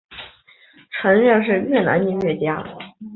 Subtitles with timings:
[0.93, 2.65] 陈桓是越南音乐家。